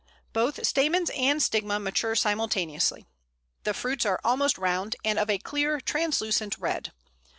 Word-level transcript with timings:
Both 0.33 0.65
stamens 0.65 1.11
and 1.11 1.43
stigma 1.43 1.79
mature 1.79 2.15
simultaneously. 2.15 3.05
The 3.65 3.75
fruits 3.75 4.03
are 4.03 4.19
almost 4.23 4.57
round, 4.57 4.95
and 5.05 5.19
of 5.19 5.29
a 5.29 5.37
clear, 5.37 5.79
translucent 5.79 6.57
red. 6.57 6.91